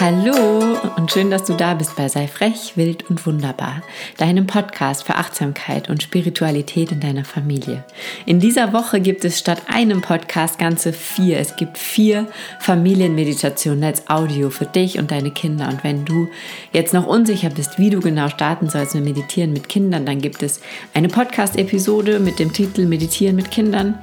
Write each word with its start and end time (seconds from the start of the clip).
Hallo 0.00 0.76
und 0.96 1.10
schön, 1.10 1.28
dass 1.28 1.42
du 1.42 1.54
da 1.54 1.74
bist 1.74 1.96
bei 1.96 2.08
Sei 2.08 2.28
frech, 2.28 2.76
wild 2.76 3.10
und 3.10 3.26
wunderbar, 3.26 3.82
deinem 4.16 4.46
Podcast 4.46 5.02
für 5.02 5.16
Achtsamkeit 5.16 5.90
und 5.90 6.04
Spiritualität 6.04 6.92
in 6.92 7.00
deiner 7.00 7.24
Familie. 7.24 7.84
In 8.24 8.38
dieser 8.38 8.72
Woche 8.72 9.00
gibt 9.00 9.24
es 9.24 9.40
statt 9.40 9.62
einem 9.66 10.00
Podcast 10.00 10.60
ganze 10.60 10.92
vier. 10.92 11.40
Es 11.40 11.56
gibt 11.56 11.78
vier 11.78 12.28
Familienmeditationen 12.60 13.82
als 13.82 14.08
Audio 14.08 14.50
für 14.50 14.66
dich 14.66 15.00
und 15.00 15.10
deine 15.10 15.32
Kinder. 15.32 15.66
Und 15.66 15.82
wenn 15.82 16.04
du 16.04 16.28
jetzt 16.72 16.94
noch 16.94 17.08
unsicher 17.08 17.50
bist, 17.50 17.80
wie 17.80 17.90
du 17.90 17.98
genau 17.98 18.28
starten 18.28 18.70
sollst 18.70 18.94
mit 18.94 19.02
Meditieren 19.02 19.52
mit 19.52 19.68
Kindern, 19.68 20.06
dann 20.06 20.20
gibt 20.20 20.44
es 20.44 20.60
eine 20.94 21.08
Podcast-Episode 21.08 22.20
mit 22.20 22.38
dem 22.38 22.52
Titel 22.52 22.86
Meditieren 22.86 23.34
mit 23.34 23.50
Kindern 23.50 23.98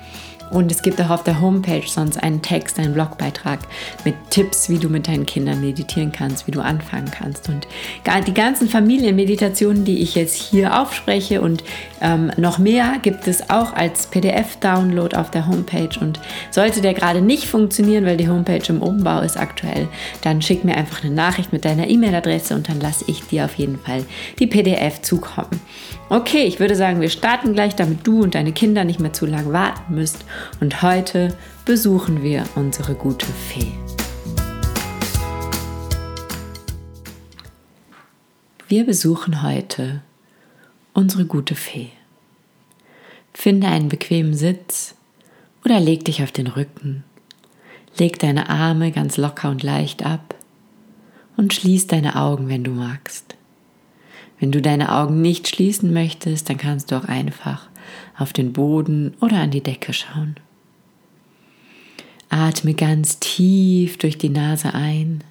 und 0.52 0.72
es 0.72 0.82
gibt 0.82 1.02
auch 1.02 1.10
auf 1.10 1.24
der 1.24 1.42
Homepage 1.42 1.88
sonst 1.88 2.22
einen 2.22 2.42
Text, 2.42 2.80
einen 2.80 2.94
Blogbeitrag 2.94 3.60
mit 4.04 4.16
Tipps, 4.30 4.70
wie 4.70 4.78
du 4.78 4.90
mit 4.90 5.08
deinen 5.08 5.26
Kindern 5.26 5.62
meditieren 5.62 6.12
kannst, 6.12 6.48
wie 6.48 6.52
du 6.52 6.62
anfangen 6.62 7.10
kannst. 7.12 7.50
Und 7.50 7.68
die 8.28 8.34
ganzen 8.34 8.70
Familienmeditationen, 8.70 9.86
die 9.86 10.02
ich 10.02 10.16
jetzt 10.16 10.36
hier 10.36 10.80
aufspreche 10.80 11.42
und 11.42 11.64
ähm, 12.02 12.32
noch 12.38 12.58
mehr 12.58 12.96
gibt 13.02 13.28
es 13.28 13.50
auch 13.50 13.74
als 13.74 14.08
PDF-Download 14.08 15.16
auf 15.16 15.32
der 15.32 15.48
Homepage. 15.48 15.90
Und 16.00 16.20
sollte 16.52 16.82
der 16.82 16.94
gerade 16.94 17.22
nicht 17.22 17.48
funktionieren, 17.48 18.06
weil 18.06 18.18
die 18.18 18.30
Homepage 18.30 18.64
im 18.68 18.82
Umbau 18.82 19.22
ist 19.22 19.38
aktuell, 19.38 19.88
dann 20.22 20.42
schick 20.42 20.64
mir 20.64 20.76
einfach 20.76 21.04
eine 21.04 21.14
Nachricht 21.14 21.52
mit 21.54 21.66
deiner 21.66 21.88
E-Mail-Adresse 21.88 22.56
und 22.56 22.70
dann 22.70 22.80
lasse 22.80 23.06
ich 23.08 23.24
dir 23.24 23.46
auf 23.46 23.56
jeden 23.56 23.80
Fall 23.80 24.04
die 24.40 24.48
PDF 24.48 25.02
zukommen. 25.02 25.60
Okay, 26.10 26.44
ich 26.44 26.60
würde 26.60 26.76
sagen, 26.76 27.02
wir 27.02 27.10
starten 27.10 27.54
gleich, 27.54 27.76
damit 27.76 28.06
du 28.06 28.22
und 28.22 28.36
deine 28.36 28.52
Kinder 28.52 28.84
nicht 28.84 29.00
mehr 29.00 29.14
zu 29.14 29.26
lange 29.26 29.52
warten 29.52 29.96
müsst. 29.96 30.26
Und 30.60 30.82
heute 30.82 31.36
besuchen 31.66 32.24
wir 32.24 32.46
unsere 32.56 32.96
gute 32.96 33.26
Fee. 33.26 33.74
Wir 38.68 38.86
besuchen 38.86 39.44
heute 39.44 40.02
unsere 40.94 41.26
gute 41.26 41.56
Fee. 41.56 41.92
Finde 43.34 43.68
einen 43.68 43.90
bequemen 43.90 44.34
Sitz 44.34 44.96
oder 45.64 45.80
leg 45.80 46.06
dich 46.06 46.24
auf 46.24 46.32
den 46.32 46.48
Rücken. 46.48 47.04
Leg 47.98 48.18
deine 48.20 48.50
Arme 48.50 48.92
ganz 48.92 49.18
locker 49.18 49.50
und 49.50 49.62
leicht 49.62 50.06
ab 50.06 50.36
und 51.38 51.54
schließ 51.54 51.88
deine 51.88 52.16
Augen, 52.16 52.50
wenn 52.50 52.64
du 52.64 52.72
magst. 52.72 53.36
Wenn 54.40 54.52
du 54.52 54.62
deine 54.62 54.92
Augen 54.92 55.22
nicht 55.22 55.48
schließen 55.48 55.94
möchtest, 55.94 56.50
dann 56.50 56.58
kannst 56.58 56.92
du 56.92 56.96
auch 56.98 57.06
einfach 57.06 57.70
auf 58.18 58.34
den 58.34 58.54
Boden 58.54 59.16
oder 59.22 59.38
an 59.38 59.52
die 59.52 59.64
Decke 59.64 59.94
schauen. 59.94 60.36
Atme 62.30 62.74
ganz 62.74 63.20
tief 63.20 63.98
durch 63.98 64.18
die 64.18 64.30
Nase 64.30 64.74
ein 64.74 65.24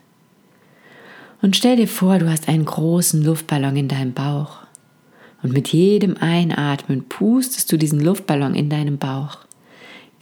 und 1.45 1.57
stell 1.57 1.77
dir 1.77 1.89
vor, 1.89 2.19
du 2.19 2.31
hast 2.31 2.49
einen 2.49 2.65
großen 2.65 3.23
Luftballon 3.23 3.77
in 3.77 3.87
deinem 3.87 4.15
Bauch. 4.15 4.61
Und 5.43 5.53
mit 5.53 5.69
jedem 5.69 6.17
Einatmen 6.17 7.07
pustest 7.07 7.71
du 7.71 7.77
diesen 7.77 8.01
Luftballon 8.01 8.55
in 8.55 8.71
deinem 8.71 8.97
Bauch 8.97 9.41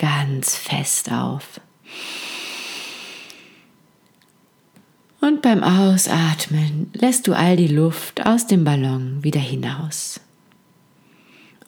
ganz 0.00 0.56
fest 0.56 1.12
auf. 1.12 1.60
Und 5.20 5.42
beim 5.42 5.62
Ausatmen 5.62 6.90
lässt 6.92 7.28
du 7.28 7.34
all 7.34 7.56
die 7.56 7.68
Luft 7.68 8.26
aus 8.26 8.48
dem 8.48 8.64
Ballon 8.64 9.22
wieder 9.22 9.38
hinaus. 9.38 10.18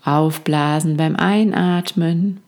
Aufblasen 0.05 0.97
beim 0.97 1.17
Einatmen 1.17 2.43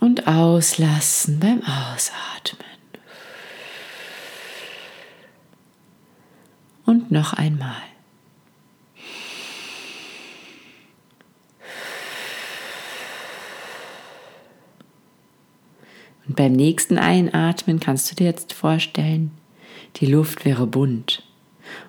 und 0.00 0.26
auslassen 0.26 1.40
beim 1.40 1.62
Ausatmen. 1.62 2.66
Und 6.84 7.10
noch 7.10 7.34
einmal. 7.34 7.82
Und 16.26 16.36
beim 16.36 16.52
nächsten 16.52 16.98
Einatmen 16.98 17.80
kannst 17.80 18.10
du 18.10 18.14
dir 18.14 18.26
jetzt 18.26 18.52
vorstellen, 18.52 19.32
die 19.96 20.06
Luft 20.06 20.44
wäre 20.44 20.66
bunt. 20.66 21.24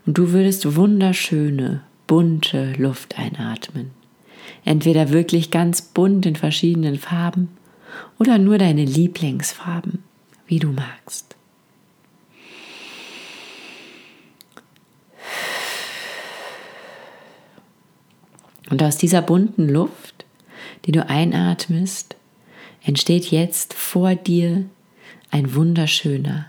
Und 0.06 0.18
du 0.18 0.32
würdest 0.32 0.76
wunderschöne, 0.76 1.84
bunte 2.10 2.74
Luft 2.74 3.20
einatmen. 3.20 3.92
Entweder 4.66 5.12
wirklich 5.12 5.52
ganz 5.52 5.84
bunt 5.84 6.26
in 6.26 6.36
verschiedenen 6.36 6.98
Farben 6.98 7.50
oder 8.18 8.40
nur 8.40 8.58
deine 8.58 8.84
Lieblingsfarben, 8.84 10.04
wie 10.48 10.58
du 10.58 10.72
magst. 10.72 11.36
Und 18.72 18.82
aus 18.82 18.98
dieser 18.98 19.22
bunten 19.22 19.70
Luft, 19.70 20.26
die 20.86 20.92
du 20.92 21.08
einatmest, 21.08 22.16
entsteht 22.84 23.30
jetzt 23.30 23.76
vor 23.76 24.16
dir 24.16 24.66
ein 25.30 25.54
wunderschöner, 25.54 26.48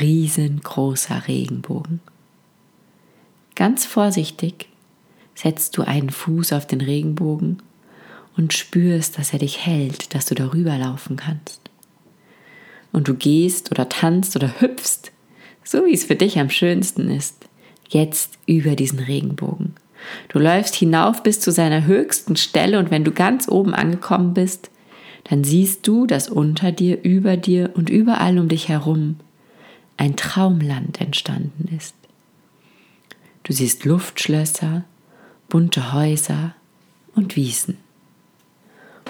riesengroßer 0.00 1.28
Regenbogen. 1.28 2.00
Ganz 3.54 3.86
vorsichtig 3.86 4.68
setzt 5.38 5.76
du 5.78 5.82
einen 5.82 6.10
Fuß 6.10 6.52
auf 6.52 6.66
den 6.66 6.80
Regenbogen 6.80 7.62
und 8.36 8.52
spürst, 8.52 9.18
dass 9.18 9.32
er 9.32 9.38
dich 9.38 9.64
hält, 9.64 10.12
dass 10.14 10.26
du 10.26 10.34
darüber 10.34 10.76
laufen 10.76 11.16
kannst. 11.16 11.60
Und 12.90 13.06
du 13.06 13.14
gehst 13.14 13.70
oder 13.70 13.88
tanzt 13.88 14.34
oder 14.34 14.60
hüpfst, 14.60 15.12
so 15.62 15.86
wie 15.86 15.94
es 15.94 16.04
für 16.04 16.16
dich 16.16 16.40
am 16.40 16.50
schönsten 16.50 17.08
ist, 17.08 17.46
jetzt 17.88 18.36
über 18.46 18.74
diesen 18.74 18.98
Regenbogen. 18.98 19.74
Du 20.28 20.40
läufst 20.40 20.74
hinauf 20.74 21.22
bis 21.22 21.38
zu 21.38 21.52
seiner 21.52 21.86
höchsten 21.86 22.34
Stelle 22.34 22.80
und 22.80 22.90
wenn 22.90 23.04
du 23.04 23.12
ganz 23.12 23.48
oben 23.48 23.74
angekommen 23.74 24.34
bist, 24.34 24.70
dann 25.24 25.44
siehst 25.44 25.86
du, 25.86 26.06
dass 26.06 26.28
unter 26.28 26.72
dir, 26.72 27.04
über 27.04 27.36
dir 27.36 27.70
und 27.74 27.90
überall 27.90 28.38
um 28.40 28.48
dich 28.48 28.68
herum 28.68 29.16
ein 29.96 30.16
Traumland 30.16 31.00
entstanden 31.00 31.72
ist. 31.76 31.94
Du 33.44 33.52
siehst 33.52 33.84
Luftschlösser, 33.84 34.84
bunte 35.48 35.92
Häuser 35.92 36.54
und 37.14 37.36
Wiesen. 37.36 37.78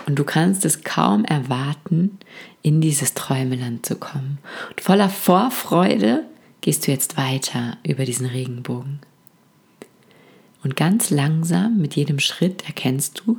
Und 0.06 0.18
du 0.18 0.24
kannst 0.24 0.64
es 0.64 0.82
kaum 0.84 1.24
erwarten, 1.24 2.18
in 2.62 2.80
dieses 2.80 3.14
Träumeland 3.14 3.84
zu 3.84 3.96
kommen. 3.96 4.38
Und 4.70 4.80
voller 4.80 5.10
Vorfreude 5.10 6.24
gehst 6.60 6.86
du 6.86 6.92
jetzt 6.92 7.16
weiter 7.16 7.76
über 7.82 8.04
diesen 8.04 8.26
Regenbogen. 8.26 9.00
Und 10.62 10.76
ganz 10.76 11.10
langsam, 11.10 11.78
mit 11.78 11.94
jedem 11.94 12.18
Schritt, 12.18 12.66
erkennst 12.66 13.22
du, 13.24 13.38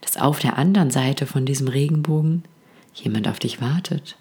dass 0.00 0.16
auf 0.16 0.38
der 0.38 0.58
anderen 0.58 0.90
Seite 0.90 1.26
von 1.26 1.44
diesem 1.44 1.68
Regenbogen 1.68 2.44
jemand 2.94 3.28
auf 3.28 3.38
dich 3.38 3.60
wartet. 3.60 4.16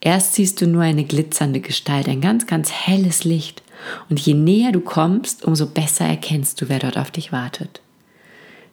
Erst 0.00 0.34
siehst 0.34 0.60
du 0.60 0.66
nur 0.66 0.82
eine 0.82 1.04
glitzernde 1.04 1.60
Gestalt, 1.60 2.08
ein 2.08 2.20
ganz, 2.20 2.46
ganz 2.46 2.70
helles 2.70 3.24
Licht. 3.24 3.62
Und 4.08 4.20
je 4.20 4.34
näher 4.34 4.72
du 4.72 4.80
kommst, 4.80 5.44
umso 5.44 5.66
besser 5.66 6.06
erkennst 6.06 6.60
du, 6.60 6.68
wer 6.68 6.78
dort 6.78 6.96
auf 6.96 7.10
dich 7.10 7.32
wartet. 7.32 7.80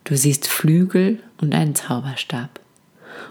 Du 0.03 0.15
siehst 0.15 0.47
Flügel 0.47 1.19
und 1.39 1.53
einen 1.53 1.75
Zauberstab. 1.75 2.59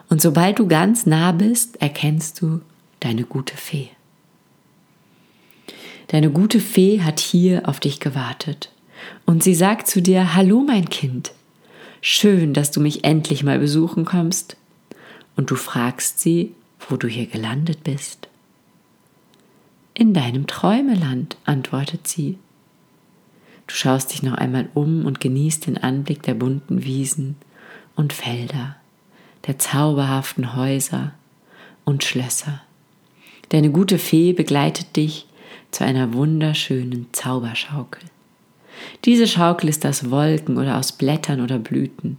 Und 0.08 0.20
sobald 0.20 0.58
du 0.58 0.68
ganz 0.68 1.06
nah 1.06 1.32
bist, 1.32 1.80
erkennst 1.80 2.40
du 2.40 2.60
deine 3.00 3.24
gute 3.24 3.56
Fee. 3.56 3.88
Deine 6.08 6.30
gute 6.30 6.60
Fee 6.60 7.00
hat 7.02 7.20
hier 7.20 7.68
auf 7.68 7.80
dich 7.80 8.00
gewartet. 8.00 8.70
Und 9.24 9.42
sie 9.42 9.54
sagt 9.54 9.86
zu 9.86 10.02
dir, 10.02 10.34
Hallo 10.34 10.60
mein 10.60 10.90
Kind, 10.90 11.32
Schön, 12.02 12.54
dass 12.54 12.70
du 12.70 12.80
mich 12.80 13.04
endlich 13.04 13.44
mal 13.44 13.58
besuchen 13.58 14.04
kommst. 14.04 14.56
Und 15.36 15.50
du 15.50 15.56
fragst 15.56 16.20
sie, 16.20 16.54
wo 16.88 16.96
du 16.96 17.08
hier 17.08 17.26
gelandet 17.26 17.84
bist. 17.84 18.28
In 20.00 20.14
deinem 20.14 20.46
Träumeland, 20.46 21.36
antwortet 21.44 22.08
sie. 22.08 22.38
Du 23.66 23.74
schaust 23.74 24.14
dich 24.14 24.22
noch 24.22 24.32
einmal 24.32 24.70
um 24.72 25.04
und 25.04 25.20
genießt 25.20 25.66
den 25.66 25.76
Anblick 25.76 26.22
der 26.22 26.32
bunten 26.32 26.84
Wiesen 26.84 27.36
und 27.96 28.14
Felder, 28.14 28.76
der 29.46 29.58
zauberhaften 29.58 30.56
Häuser 30.56 31.12
und 31.84 32.02
Schlösser. 32.02 32.62
Deine 33.50 33.70
gute 33.70 33.98
Fee 33.98 34.32
begleitet 34.32 34.96
dich 34.96 35.26
zu 35.70 35.84
einer 35.84 36.14
wunderschönen 36.14 37.08
Zauberschaukel. 37.12 38.00
Diese 39.04 39.26
Schaukel 39.28 39.68
ist 39.68 39.84
aus 39.84 40.10
Wolken 40.10 40.56
oder 40.56 40.78
aus 40.78 40.92
Blättern 40.92 41.42
oder 41.42 41.58
Blüten, 41.58 42.16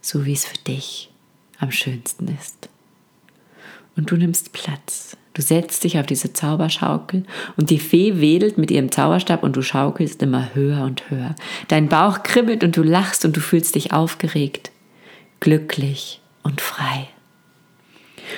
so 0.00 0.26
wie 0.26 0.32
es 0.34 0.44
für 0.44 0.58
dich 0.58 1.10
am 1.58 1.72
schönsten 1.72 2.28
ist. 2.28 2.68
Und 3.96 4.12
du 4.12 4.16
nimmst 4.16 4.52
Platz. 4.52 5.16
Du 5.36 5.42
setzt 5.42 5.84
dich 5.84 5.98
auf 5.98 6.06
diese 6.06 6.32
Zauberschaukel 6.32 7.24
und 7.58 7.68
die 7.68 7.78
Fee 7.78 8.22
wedelt 8.22 8.56
mit 8.56 8.70
ihrem 8.70 8.90
Zauberstab 8.90 9.42
und 9.42 9.54
du 9.54 9.60
schaukelst 9.60 10.22
immer 10.22 10.54
höher 10.54 10.82
und 10.84 11.10
höher. 11.10 11.34
Dein 11.68 11.90
Bauch 11.90 12.22
kribbelt 12.22 12.64
und 12.64 12.74
du 12.74 12.82
lachst 12.82 13.26
und 13.26 13.36
du 13.36 13.40
fühlst 13.40 13.74
dich 13.74 13.92
aufgeregt, 13.92 14.70
glücklich 15.40 16.22
und 16.42 16.62
frei. 16.62 17.10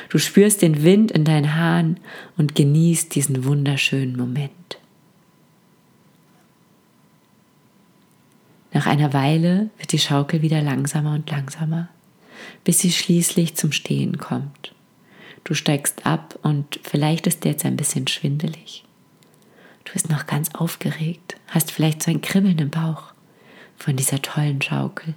Du 0.09 0.19
spürst 0.19 0.61
den 0.61 0.83
Wind 0.83 1.13
in 1.13 1.23
deinen 1.23 1.55
Haaren 1.55 2.01
und 2.37 2.57
genießt 2.57 3.15
diesen 3.15 3.45
wunderschönen 3.45 4.17
Moment. 4.17 4.51
Nach 8.73 8.87
einer 8.87 9.13
Weile 9.13 9.71
wird 9.79 9.93
die 9.93 10.01
Schaukel 10.01 10.43
wieder 10.43 10.63
langsamer 10.63 11.15
und 11.15 11.31
langsamer, 11.31 11.91
bis 12.65 12.81
sie 12.81 12.91
schließlich 12.91 13.55
zum 13.55 13.71
Stehen 13.71 14.19
kommt. 14.19 14.75
Du 15.49 15.55
steigst 15.55 16.05
ab 16.05 16.39
und 16.43 16.79
vielleicht 16.83 17.27
ist 17.27 17.43
dir 17.43 17.53
jetzt 17.53 17.65
ein 17.65 17.79
bisschen 17.79 18.07
schwindelig. 18.07 18.85
Du 19.87 19.95
bist 19.95 20.11
noch 20.11 20.27
ganz 20.27 20.55
aufgeregt, 20.55 21.37
hast 21.47 21.71
vielleicht 21.71 22.03
so 22.03 22.11
ein 22.11 22.21
Kribbeln 22.21 22.59
im 22.59 22.69
Bauch 22.69 23.15
von 23.75 23.97
dieser 23.97 24.21
tollen 24.21 24.61
Schaukel. 24.61 25.15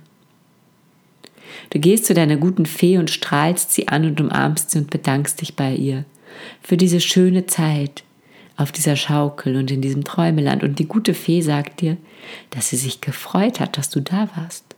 Du 1.71 1.79
gehst 1.79 2.05
zu 2.05 2.13
deiner 2.13 2.37
guten 2.37 2.65
Fee 2.65 2.97
und 2.97 3.09
strahlst 3.09 3.73
sie 3.73 3.89
an 3.89 4.05
und 4.05 4.21
umarmst 4.21 4.71
sie 4.71 4.77
und 4.79 4.89
bedankst 4.89 5.41
dich 5.41 5.57
bei 5.57 5.75
ihr 5.75 6.05
für 6.63 6.77
diese 6.77 7.01
schöne 7.01 7.45
Zeit 7.47 8.05
auf 8.55 8.71
dieser 8.71 8.95
Schaukel 8.95 9.57
und 9.57 9.69
in 9.69 9.81
diesem 9.81 10.05
Träumeland. 10.05 10.63
Und 10.63 10.79
die 10.79 10.87
gute 10.87 11.13
Fee 11.13 11.41
sagt 11.41 11.81
dir, 11.81 11.97
dass 12.51 12.69
sie 12.69 12.77
sich 12.77 13.01
gefreut 13.01 13.59
hat, 13.59 13.77
dass 13.77 13.89
du 13.89 13.99
da 13.99 14.29
warst. 14.37 14.70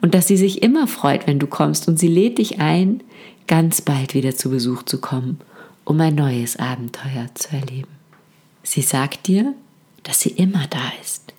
Und 0.00 0.14
dass 0.14 0.26
sie 0.26 0.36
sich 0.36 0.62
immer 0.62 0.86
freut, 0.86 1.26
wenn 1.26 1.38
du 1.38 1.46
kommst. 1.46 1.88
Und 1.88 1.98
sie 1.98 2.08
lädt 2.08 2.38
dich 2.38 2.60
ein, 2.60 3.02
ganz 3.46 3.80
bald 3.80 4.14
wieder 4.14 4.34
zu 4.34 4.50
Besuch 4.50 4.82
zu 4.82 5.00
kommen, 5.00 5.40
um 5.84 6.00
ein 6.00 6.14
neues 6.14 6.56
Abenteuer 6.56 7.28
zu 7.34 7.52
erleben. 7.52 7.88
Sie 8.62 8.82
sagt 8.82 9.26
dir, 9.26 9.54
dass 10.02 10.20
sie 10.20 10.30
immer 10.30 10.66
da 10.68 10.92
ist, 11.02 11.32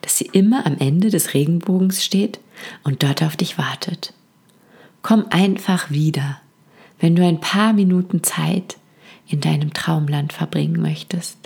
dass 0.00 0.18
sie 0.18 0.28
immer 0.32 0.66
am 0.66 0.76
Ende 0.78 1.10
des 1.10 1.34
Regenbogens 1.34 2.04
steht 2.04 2.40
und 2.82 3.02
dort 3.02 3.22
auf 3.22 3.36
dich 3.36 3.58
wartet. 3.58 4.12
Komm 5.02 5.26
einfach 5.30 5.90
wieder, 5.90 6.40
wenn 7.00 7.16
du 7.16 7.24
ein 7.24 7.40
paar 7.40 7.72
Minuten 7.72 8.22
Zeit 8.22 8.76
in 9.28 9.40
deinem 9.40 9.72
Traumland 9.72 10.32
verbringen 10.32 10.80
möchtest, 10.80 11.38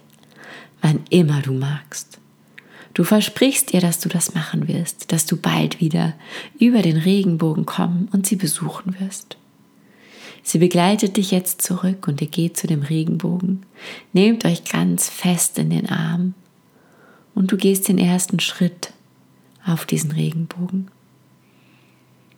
wann 0.82 1.00
immer 1.10 1.40
du 1.40 1.52
magst. 1.52 2.18
Du 2.96 3.04
versprichst 3.04 3.74
ihr, 3.74 3.82
dass 3.82 4.00
du 4.00 4.08
das 4.08 4.32
machen 4.32 4.68
wirst, 4.68 5.12
dass 5.12 5.26
du 5.26 5.36
bald 5.36 5.80
wieder 5.80 6.14
über 6.58 6.80
den 6.80 6.96
Regenbogen 6.96 7.66
kommen 7.66 8.08
und 8.10 8.26
sie 8.26 8.36
besuchen 8.36 8.98
wirst. 8.98 9.36
Sie 10.42 10.56
begleitet 10.56 11.18
dich 11.18 11.30
jetzt 11.30 11.60
zurück 11.60 12.08
und 12.08 12.22
ihr 12.22 12.28
geht 12.28 12.56
zu 12.56 12.66
dem 12.66 12.80
Regenbogen. 12.80 13.66
Nehmt 14.14 14.46
euch 14.46 14.64
ganz 14.64 15.10
fest 15.10 15.58
in 15.58 15.68
den 15.68 15.90
Arm 15.90 16.32
und 17.34 17.52
du 17.52 17.58
gehst 17.58 17.86
den 17.88 17.98
ersten 17.98 18.40
Schritt 18.40 18.94
auf 19.66 19.84
diesen 19.84 20.12
Regenbogen. 20.12 20.90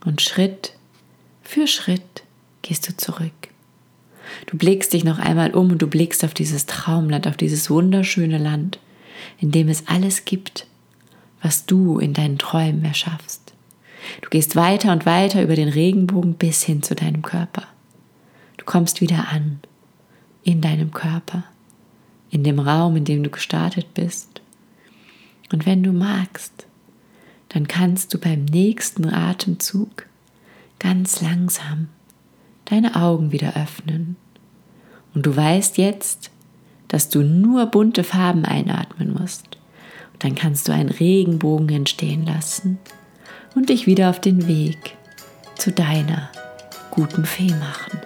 Und 0.05 0.23
Schritt 0.23 0.73
für 1.41 1.69
Schritt 1.69 2.25
gehst 2.63 2.89
du 2.89 2.97
zurück. 2.97 3.31
Du 4.47 4.57
blickst 4.57 4.93
dich 4.93 5.05
noch 5.05 5.21
einmal 5.21 5.55
um 5.55 5.71
und 5.71 5.81
du 5.81 5.87
blickst 5.87 6.25
auf 6.25 6.35
dieses 6.35 6.67
Traumland, 6.67 7.29
auf 7.29 7.37
dieses 7.37 7.71
wunderschöne 7.71 8.39
Land, 8.39 8.81
in 9.39 9.51
dem 9.51 9.69
es 9.69 9.87
alles 9.87 10.25
gibt, 10.25 10.67
was 11.43 11.67
du 11.67 11.99
in 11.99 12.15
deinen 12.15 12.39
Träumen 12.39 12.85
erschaffst. 12.85 13.53
Du 14.23 14.31
gehst 14.31 14.57
weiter 14.57 14.93
und 14.93 15.07
weiter 15.07 15.43
über 15.43 15.57
den 15.57 15.69
Regenbogen 15.69 16.35
bis 16.35 16.63
hin 16.63 16.83
zu 16.83 16.95
deinem 16.95 17.23
Körper 17.23 17.67
kommst 18.69 19.01
wieder 19.01 19.31
an 19.31 19.61
in 20.43 20.61
deinem 20.61 20.93
Körper, 20.93 21.45
in 22.29 22.45
dem 22.45 22.59
Raum, 22.59 22.97
in 22.97 23.07
dem 23.07 23.23
du 23.23 23.31
gestartet 23.31 23.95
bist. 23.95 24.43
Und 25.51 25.65
wenn 25.65 25.83
du 25.83 25.91
magst, 25.91 26.67
dann 27.49 27.67
kannst 27.67 28.13
du 28.13 28.19
beim 28.19 28.45
nächsten 28.45 29.09
Atemzug 29.09 30.07
ganz 30.79 31.23
langsam 31.23 31.89
deine 32.67 32.95
Augen 32.95 33.33
wieder 33.33 33.57
öffnen. 33.57 34.17
Und 35.15 35.25
du 35.25 35.35
weißt 35.35 35.79
jetzt, 35.79 36.31
dass 36.89 37.09
du 37.09 37.23
nur 37.23 37.67
bunte 37.67 38.03
Farben 38.05 38.45
einatmen 38.45 39.13
musst. 39.13 39.59
Und 40.13 40.25
dann 40.25 40.35
kannst 40.35 40.69
du 40.69 40.73
einen 40.73 40.89
Regenbogen 40.89 41.69
entstehen 41.69 42.27
lassen 42.27 42.79
und 43.55 43.69
dich 43.69 43.87
wieder 43.87 44.11
auf 44.11 44.21
den 44.21 44.49
Weg 44.49 44.97
zu 45.57 45.71
deiner 45.71 46.31
guten 46.91 47.25
Fee 47.25 47.55
machen. 47.55 47.98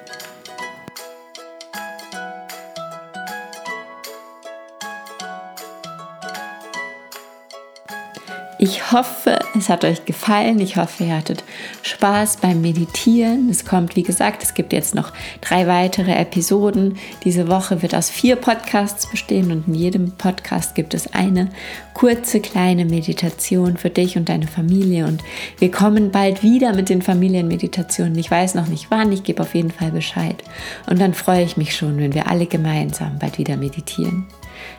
Hoffe, 8.92 9.38
es 9.56 9.68
hat 9.68 9.84
euch 9.84 10.04
gefallen. 10.04 10.60
Ich 10.60 10.76
hoffe, 10.76 11.04
ihr 11.04 11.16
hattet 11.16 11.44
Spaß 11.82 12.38
beim 12.38 12.60
Meditieren. 12.60 13.48
Es 13.50 13.64
kommt, 13.64 13.96
wie 13.96 14.02
gesagt, 14.02 14.42
es 14.42 14.54
gibt 14.54 14.72
jetzt 14.72 14.94
noch 14.94 15.12
drei 15.40 15.66
weitere 15.66 16.12
Episoden. 16.12 16.96
Diese 17.24 17.48
Woche 17.48 17.82
wird 17.82 17.94
aus 17.94 18.10
vier 18.10 18.36
Podcasts 18.36 19.10
bestehen 19.10 19.50
und 19.50 19.68
in 19.68 19.74
jedem 19.74 20.12
Podcast 20.12 20.74
gibt 20.74 20.94
es 20.94 21.12
eine 21.12 21.50
kurze 21.94 22.40
kleine 22.40 22.84
Meditation 22.84 23.76
für 23.76 23.90
dich 23.90 24.16
und 24.16 24.28
deine 24.28 24.46
Familie. 24.46 25.06
Und 25.06 25.22
wir 25.58 25.70
kommen 25.70 26.10
bald 26.10 26.42
wieder 26.42 26.74
mit 26.74 26.88
den 26.88 27.02
Familienmeditationen. 27.02 28.16
Ich 28.18 28.30
weiß 28.30 28.54
noch 28.54 28.68
nicht 28.68 28.90
wann, 28.90 29.12
ich 29.12 29.24
gebe 29.24 29.42
auf 29.42 29.54
jeden 29.54 29.70
Fall 29.70 29.90
Bescheid. 29.90 30.42
Und 30.88 31.00
dann 31.00 31.14
freue 31.14 31.42
ich 31.42 31.56
mich 31.56 31.76
schon, 31.76 31.98
wenn 31.98 32.14
wir 32.14 32.28
alle 32.28 32.46
gemeinsam 32.46 33.18
bald 33.18 33.38
wieder 33.38 33.56
meditieren. 33.56 34.26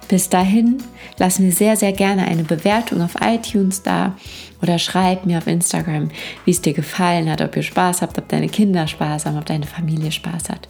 Bis 0.08 0.30
dahin, 0.30 0.78
lass 1.18 1.40
mir 1.40 1.52
sehr, 1.52 1.76
sehr 1.76 1.94
gerne 1.94 2.26
eine 2.26 2.44
Bewertung 2.44 3.02
auf 3.02 3.16
iTunes 3.22 3.84
da 3.84 4.16
oder 4.62 4.80
schreib 4.80 5.26
mir 5.26 5.38
auf 5.38 5.48
Instagram, 5.48 6.10
wie 6.46 6.52
es 6.52 6.62
dir 6.62 6.74
gefallen 6.74 7.30
hat, 7.30 7.42
ob 7.42 7.56
ihr 7.56 7.64
Spaß 7.64 8.02
habt, 8.02 8.18
ob 8.18 8.28
deine 8.30 8.50
Kinder 8.50 8.88
Spaß 8.88 9.26
haben, 9.26 9.38
ob 9.38 9.46
deine 9.46 9.66
Familie 9.66 10.12
Spaß 10.12 10.50
hat. 10.50 10.68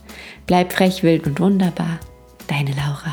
Bleib 0.48 0.74
frech, 0.74 1.04
wild 1.04 1.28
und 1.28 1.40
wunderbar. 1.40 2.00
Deine 2.48 2.72
Laura. 2.72 3.13